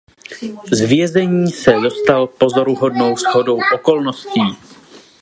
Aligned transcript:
Z 0.71 0.81
vězení 0.81 1.51
se 1.51 1.71
dostal 1.71 2.27
pozoruhodnou 2.27 3.15
shodou 3.17 3.59
okolností. 3.75 4.41